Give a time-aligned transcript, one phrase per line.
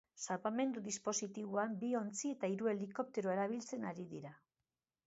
[0.27, 4.35] Salbamendu dispositiboan, bi ontzi eta hiru helikoptero erabiltzen ari dira.